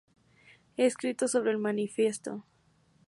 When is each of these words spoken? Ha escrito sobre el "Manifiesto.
Ha 0.79 0.81
escrito 0.81 1.27
sobre 1.27 1.51
el 1.51 1.59
"Manifiesto. 1.59 2.43